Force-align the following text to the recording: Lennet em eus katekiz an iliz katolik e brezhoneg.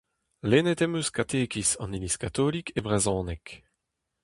Lennet 0.49 0.81
em 0.85 0.95
eus 0.97 1.09
katekiz 1.15 1.69
an 1.83 1.95
iliz 1.97 2.15
katolik 2.23 2.67
e 2.77 2.79
brezhoneg. 2.85 3.43